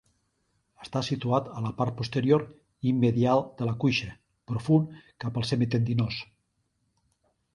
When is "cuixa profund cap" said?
3.83-5.37